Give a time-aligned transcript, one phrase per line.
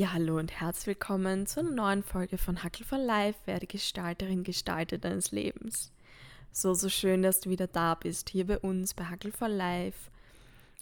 [0.00, 4.44] Ja, hallo und herzlich willkommen zu einer neuen Folge von Hackel for Life, werde Gestalterin,
[4.44, 5.92] Gestalter deines Lebens.
[6.52, 10.10] So, so schön, dass du wieder da bist, hier bei uns bei Hackel for Life.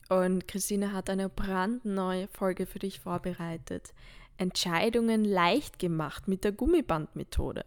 [0.09, 3.93] Und Christine hat eine brandneue Folge für dich vorbereitet.
[4.37, 7.65] Entscheidungen leicht gemacht mit der Gummibandmethode.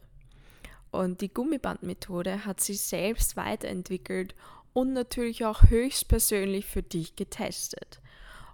[0.90, 4.36] Und die Gummibandmethode hat sie selbst weiterentwickelt
[4.72, 8.00] und natürlich auch höchstpersönlich für dich getestet.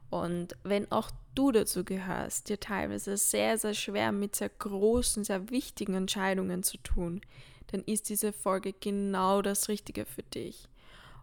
[0.10, 5.50] Und wenn auch du dazu gehörst, dir teilweise sehr, sehr schwer mit sehr großen, sehr
[5.50, 7.22] wichtigen Entscheidungen zu tun,
[7.68, 10.70] dann ist diese Folge genau das Richtige für dich.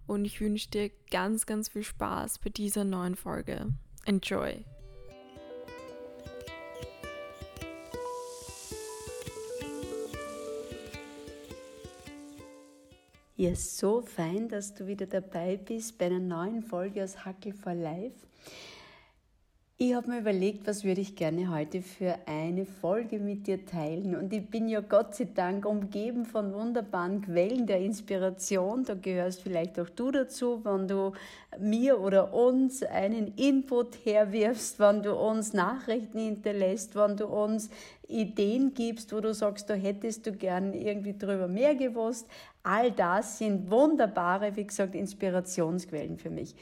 [0.06, 3.72] Und ich wünsche dir ganz, ganz viel Spaß bei dieser neuen Folge.
[4.04, 4.64] Enjoy!
[13.36, 17.74] Ja, so fein, dass du wieder dabei bist bei einer neuen Folge aus Hackel for
[17.74, 18.14] Life.
[19.86, 24.16] Ich habe mir überlegt, was würde ich gerne heute für eine Folge mit dir teilen.
[24.16, 28.84] Und ich bin ja Gott sei Dank umgeben von wunderbaren Quellen der Inspiration.
[28.84, 31.12] Da gehörst vielleicht auch du dazu, wenn du
[31.60, 37.68] mir oder uns einen Input herwirfst, wenn du uns Nachrichten hinterlässt, wenn du uns
[38.08, 42.26] Ideen gibst, wo du sagst, da hättest du gern irgendwie drüber mehr gewusst.
[42.62, 46.54] All das sind wunderbare, wie gesagt, Inspirationsquellen für mich.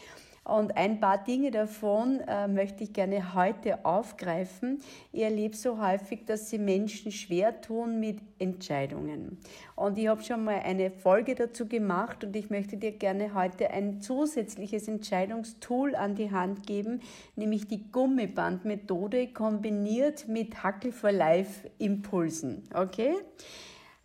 [0.44, 4.80] Und ein paar Dinge davon äh, möchte ich gerne heute aufgreifen.
[5.12, 9.38] Ich erlebe so häufig, dass sie Menschen schwer tun mit Entscheidungen.
[9.76, 13.70] Und ich habe schon mal eine Folge dazu gemacht und ich möchte dir gerne heute
[13.70, 17.00] ein zusätzliches Entscheidungstool an die Hand geben,
[17.36, 22.64] nämlich die Gummibandmethode kombiniert mit Hackel for Life Impulsen.
[22.74, 23.14] Okay?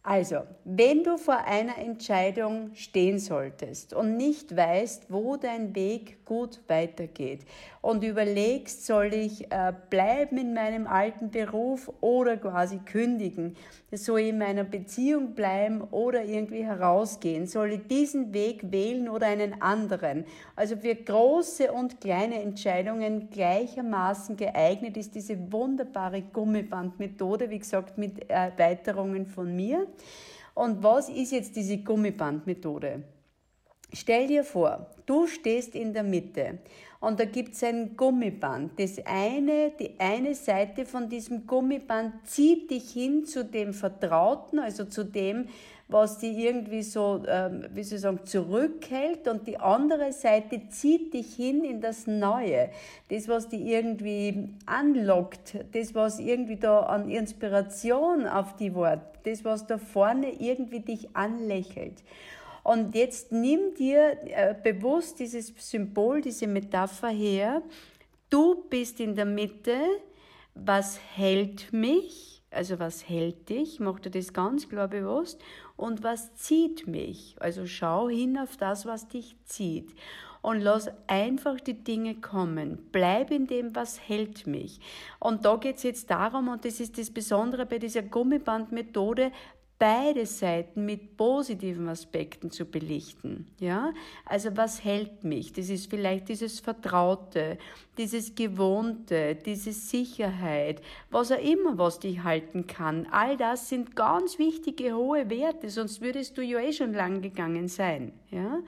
[0.10, 6.62] Also, wenn du vor einer Entscheidung stehen solltest und nicht weißt, wo dein Weg gut
[6.70, 7.42] weitergeht
[7.82, 13.58] und überlegst, soll ich äh, bleiben in meinem alten Beruf oder quasi kündigen,
[13.92, 19.28] soll ich in meiner Beziehung bleiben oder irgendwie herausgehen, soll ich diesen Weg wählen oder
[19.28, 20.24] einen anderen.
[20.56, 28.30] Also für große und kleine Entscheidungen gleichermaßen geeignet ist diese wunderbare Gummibandmethode, wie gesagt, mit
[28.30, 29.88] Erweiterungen von mir.
[30.54, 33.04] Und was ist jetzt diese Gummibandmethode?
[33.94, 36.60] Stell dir vor, du stehst in der Mitte
[37.00, 38.78] und da gibt es ein Gummiband.
[38.78, 44.84] Das eine, die eine Seite von diesem Gummiband zieht dich hin zu dem Vertrauten, also
[44.86, 45.48] zu dem,
[45.88, 51.14] was dich irgendwie so, ähm, wie soll ich sagen, zurückhält und die andere Seite zieht
[51.14, 52.70] dich hin in das Neue.
[53.10, 59.46] Das, was dich irgendwie anlockt, das, was irgendwie da an Inspiration auf die Wort, das,
[59.46, 62.04] was da vorne irgendwie dich anlächelt.
[62.68, 67.62] Und jetzt nimm dir äh, bewusst dieses Symbol, diese Metapher her.
[68.30, 69.78] Du bist in der Mitte.
[70.54, 72.44] Was hält mich?
[72.52, 73.80] Also was hält dich?
[73.80, 75.42] Mach dir das ganz klar bewusst.
[75.78, 77.38] Und was zieht mich?
[77.40, 79.94] Also schau hin auf das, was dich zieht
[80.42, 82.90] und lass einfach die Dinge kommen.
[82.92, 84.80] Bleib in dem, was hält mich.
[85.20, 89.32] Und da geht es jetzt darum, und das ist das Besondere bei dieser Gummibandmethode,
[89.80, 93.48] beide Seiten mit positiven Aspekten zu belichten.
[93.60, 93.94] Ja?
[94.26, 95.54] Also was hält mich?
[95.54, 97.58] Das ist vielleicht dieses Vertraute,
[97.98, 103.08] dieses Gewohnte, diese Sicherheit, was auch immer, was dich halten kann.
[103.12, 107.68] All das sind ganz wichtige, hohe Werte, sonst würdest du ja eh schon lang gegangen
[107.68, 108.14] sein.
[108.32, 108.60] Ja?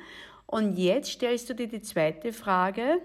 [0.46, 3.02] Und jetzt stellst du dir die zweite Frage,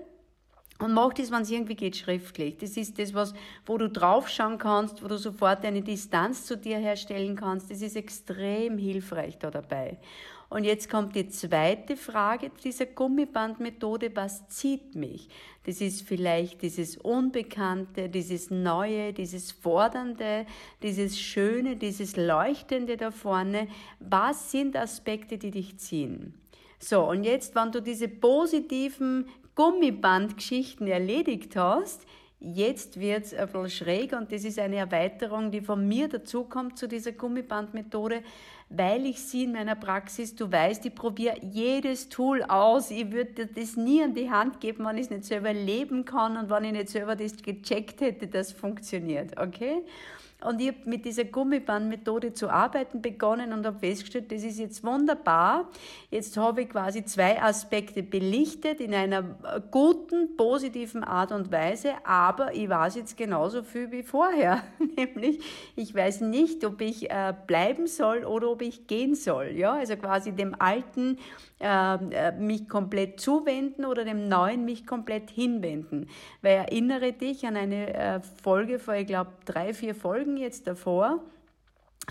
[0.80, 2.56] und mach das, wenn es irgendwie geht, schriftlich.
[2.58, 3.32] Das ist das, was,
[3.64, 7.70] wo du draufschauen kannst, wo du sofort eine Distanz zu dir herstellen kannst.
[7.70, 9.98] Das ist extrem hilfreich da dabei.
[10.50, 14.14] Und jetzt kommt die zweite Frage dieser Gummibandmethode.
[14.14, 15.28] Was zieht mich?
[15.64, 20.46] Das ist vielleicht dieses Unbekannte, dieses Neue, dieses Fordernde,
[20.82, 23.68] dieses Schöne, dieses Leuchtende da vorne.
[24.00, 26.34] Was sind Aspekte, die dich ziehen?
[26.78, 32.06] So, und jetzt, wenn du diese positiven Gummibandgeschichten erledigt hast,
[32.40, 36.76] jetzt wird es ein bisschen schräg und das ist eine Erweiterung, die von mir dazukommt
[36.76, 38.22] zu dieser Gummibandmethode,
[38.68, 42.90] weil ich sie in meiner Praxis, du weißt, ich probiere jedes Tool aus.
[42.90, 46.36] Ich würde das nie an die Hand geben, wenn ich es nicht selber leben kann
[46.36, 49.82] und wenn ich nicht selber das gecheckt hätte, das funktioniert, okay?
[50.44, 54.84] Und ich habe mit dieser Gummibandmethode zu arbeiten begonnen und habe festgestellt, das ist jetzt
[54.84, 55.70] wunderbar.
[56.10, 59.22] Jetzt habe ich quasi zwei Aspekte belichtet in einer
[59.70, 64.62] guten, positiven Art und Weise, aber ich weiß jetzt genauso viel wie vorher.
[64.96, 65.40] Nämlich,
[65.76, 69.52] ich weiß nicht, ob ich äh, bleiben soll oder ob ich gehen soll.
[69.54, 69.74] Ja?
[69.74, 71.18] Also quasi dem Alten
[71.64, 76.08] äh, mich komplett zuwenden oder dem Neuen mich komplett hinwenden.
[76.42, 81.20] Weil erinnere dich an eine äh, Folge vor, ich glaube, drei, vier Folgen jetzt davor,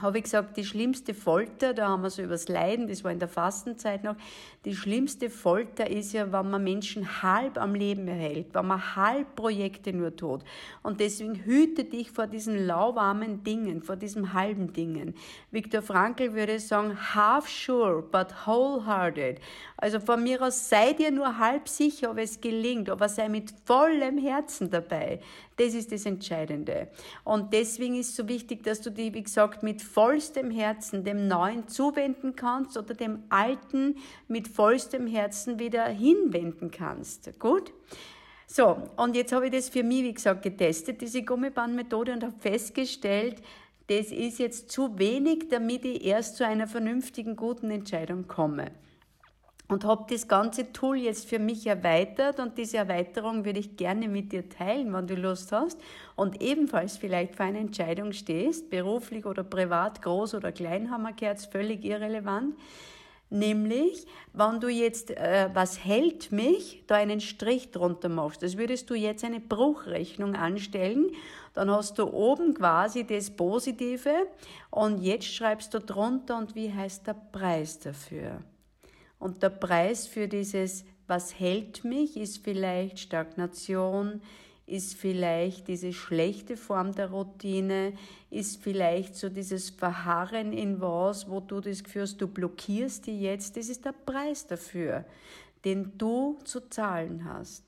[0.02, 3.20] habe ich gesagt, die schlimmste Folter, da haben wir so übers Leiden, das war in
[3.20, 4.16] der Fastenzeit noch,
[4.66, 9.36] die schlimmste Folter ist ja, wenn man Menschen halb am Leben erhält, wenn man halb
[9.36, 10.42] Projekte nur tut.
[10.82, 15.16] Und deswegen hüte dich vor diesen lauwarmen Dingen, vor diesen halben Dingen.
[15.52, 19.40] Viktor Frankl würde sagen, half sure, but wholehearted.
[19.78, 23.54] Also von mir aus sei dir nur halb sicher, ob es gelingt, aber sei mit
[23.66, 25.20] vollem Herzen dabei.
[25.58, 26.88] Das ist das Entscheidende.
[27.24, 31.28] Und deswegen ist es so wichtig, dass du dich, wie gesagt, mit vollstem Herzen dem
[31.28, 33.98] Neuen zuwenden kannst oder dem Alten
[34.28, 37.40] mit vollstem Herzen wieder hinwenden kannst.
[37.40, 37.72] Gut?
[38.48, 42.36] So, und jetzt habe ich das für mich, wie gesagt, getestet, diese Gummibandmethode, und habe
[42.40, 43.42] festgestellt,
[43.88, 48.72] das ist jetzt zu wenig, damit ich erst zu einer vernünftigen, guten Entscheidung komme.
[49.74, 54.08] Und habe das ganze Tool jetzt für mich erweitert und diese Erweiterung würde ich gerne
[54.08, 55.80] mit dir teilen, wenn du Lust hast
[56.16, 61.14] und ebenfalls vielleicht für eine Entscheidung stehst, beruflich oder privat, groß oder klein, haben wir
[61.14, 62.56] gehört, völlig irrelevant.
[63.32, 68.92] Nämlich, wenn du jetzt, äh, was hält mich, da einen Strich drunter machst, das würdest
[68.92, 71.10] du jetzt eine Bruchrechnung anstellen,
[71.56, 74.28] dann hast du oben quasi das Positive
[74.70, 78.44] und jetzt schreibst du drunter und wie heißt der Preis dafür.
[79.24, 84.22] Und der Preis für dieses, was hält mich, ist vielleicht Stagnation,
[84.66, 87.94] ist vielleicht diese schlechte Form der Routine,
[88.30, 93.22] ist vielleicht so dieses Verharren in was, wo du das Gefühl hast, du blockierst die
[93.22, 93.56] jetzt.
[93.56, 95.06] Das ist der Preis dafür,
[95.64, 97.64] den du zu zahlen hast.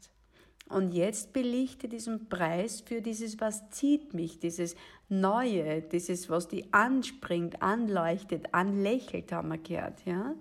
[0.67, 4.75] Und jetzt belichte diesen Preis für dieses, was zieht mich, dieses
[5.07, 10.35] Neue, dieses, was die anspringt, anleuchtet, anlächelt, haben wir gehört, ja.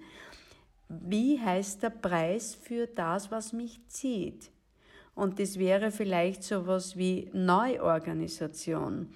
[1.02, 4.50] Wie heißt der Preis für das, was mich zieht?
[5.14, 9.08] Und das wäre vielleicht so etwas wie Neuorganisation.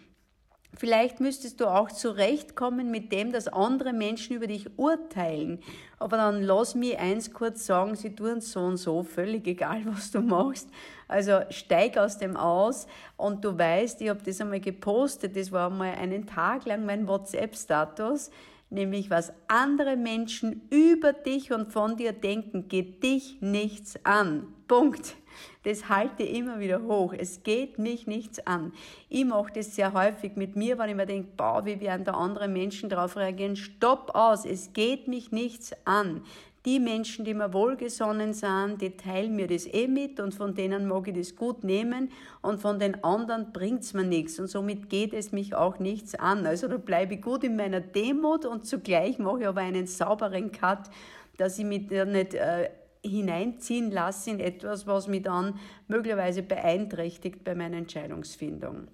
[0.74, 5.60] Vielleicht müsstest du auch zurechtkommen mit dem, dass andere Menschen über dich urteilen.
[5.98, 10.10] Aber dann lass mich eins kurz sagen, sie tun so und so, völlig egal, was
[10.10, 10.68] du machst.
[11.08, 12.86] Also steig aus dem aus
[13.16, 17.08] und du weißt, ich habe das einmal gepostet, das war mal einen Tag lang mein
[17.08, 18.30] WhatsApp-Status
[18.70, 24.46] nämlich was andere Menschen über dich und von dir denken, geht dich nichts an.
[24.66, 25.16] Punkt.
[25.62, 27.14] Das halte ich immer wieder hoch.
[27.16, 28.72] Es geht mich nichts an.
[29.08, 32.12] Ich mache das sehr häufig mit mir, wenn ich mir denke, boah, wie werden da
[32.12, 33.56] andere Menschen darauf reagieren.
[33.56, 36.22] Stopp aus, es geht mich nichts an
[36.64, 40.86] die Menschen, die mir wohlgesonnen sind, die teilen mir das eh mit und von denen
[40.86, 42.10] mag ich das gut nehmen
[42.42, 46.46] und von den anderen bringt's mir nichts und somit geht es mich auch nichts an.
[46.46, 50.52] Also da bleibe ich gut in meiner Demut und zugleich mache ich aber einen sauberen
[50.52, 50.90] Cut,
[51.36, 52.70] dass ich mich da nicht äh,
[53.02, 58.88] hineinziehen lasse in etwas, was mich dann möglicherweise beeinträchtigt bei meiner Entscheidungsfindung.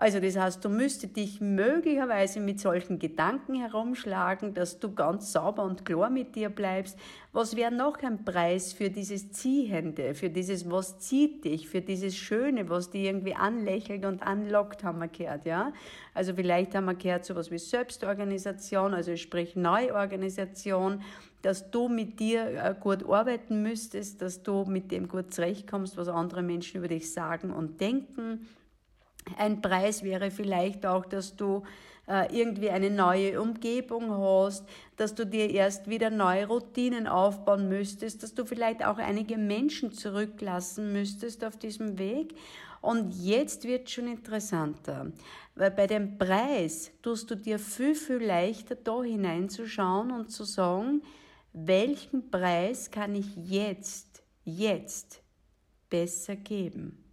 [0.00, 5.62] Also das heißt, du müsstest dich möglicherweise mit solchen Gedanken herumschlagen, dass du ganz sauber
[5.62, 6.98] und klar mit dir bleibst.
[7.34, 12.16] Was wäre noch ein Preis für dieses Ziehende, für dieses, was zieht dich, für dieses
[12.16, 15.74] Schöne, was dich irgendwie anlächelt und anlockt, haben wir gehört, ja?
[16.14, 21.02] Also vielleicht haben wir gehört sowas wie Selbstorganisation, also sprich Neuorganisation,
[21.42, 26.08] dass du mit dir äh, gut arbeiten müsstest, dass du mit dem gut zurechtkommst, was
[26.08, 28.46] andere Menschen über dich sagen und denken
[29.36, 31.62] ein Preis wäre vielleicht auch, dass du
[32.08, 34.64] äh, irgendwie eine neue Umgebung hast,
[34.96, 39.92] dass du dir erst wieder neue Routinen aufbauen müsstest, dass du vielleicht auch einige Menschen
[39.92, 42.34] zurücklassen müsstest auf diesem Weg.
[42.80, 45.12] Und jetzt wird schon interessanter,
[45.54, 51.02] weil bei dem Preis tust du dir viel, viel leichter da hineinzuschauen und zu sagen,
[51.52, 55.22] welchen Preis kann ich jetzt, jetzt
[55.90, 57.09] besser geben.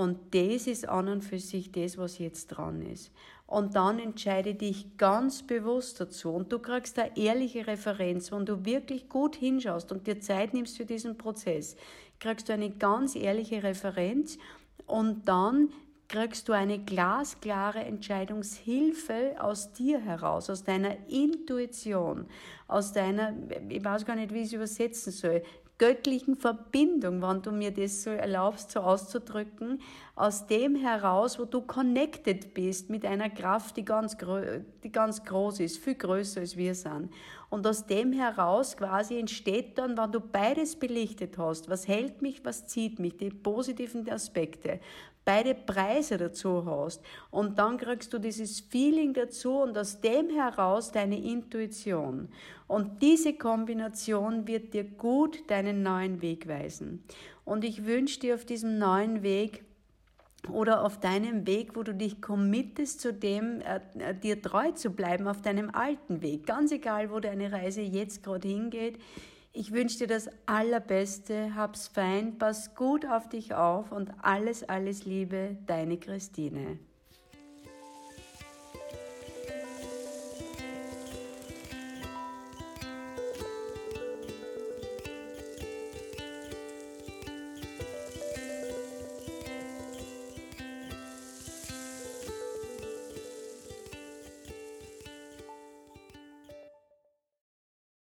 [0.00, 3.12] Und das ist an und für sich das, was jetzt dran ist.
[3.46, 6.30] Und dann entscheide dich ganz bewusst dazu.
[6.30, 10.78] Und du kriegst eine ehrliche Referenz, wenn du wirklich gut hinschaust und dir Zeit nimmst
[10.78, 11.76] für diesen Prozess,
[12.18, 14.38] kriegst du eine ganz ehrliche Referenz
[14.86, 15.68] und dann
[16.08, 22.26] kriegst du eine glasklare Entscheidungshilfe aus dir heraus, aus deiner Intuition,
[22.68, 23.34] aus deiner,
[23.68, 25.42] ich weiß gar nicht, wie ich es übersetzen soll,
[25.80, 29.80] göttlichen Verbindung, wenn du mir das so erlaubst, so auszudrücken,
[30.20, 34.18] aus dem heraus, wo du connected bist mit einer Kraft, die ganz,
[34.84, 37.10] die ganz groß ist, viel größer als wir sind.
[37.48, 42.44] Und aus dem heraus quasi entsteht dann, wenn du beides belichtet hast, was hält mich,
[42.44, 44.80] was zieht mich, die positiven Aspekte,
[45.24, 50.92] beide Preise dazu hast und dann kriegst du dieses Feeling dazu und aus dem heraus
[50.92, 52.28] deine Intuition.
[52.66, 57.04] Und diese Kombination wird dir gut deinen neuen Weg weisen.
[57.44, 59.64] Und ich wünsche dir auf diesem neuen Weg,
[60.48, 64.90] oder auf deinem Weg, wo du dich committest, zu dem äh, äh, dir treu zu
[64.90, 66.46] bleiben, auf deinem alten Weg.
[66.46, 68.98] Ganz egal, wo deine Reise jetzt gerade hingeht.
[69.52, 75.04] Ich wünsche dir das Allerbeste, hab's fein, pass gut auf dich auf und alles, alles
[75.04, 76.78] Liebe, deine Christine.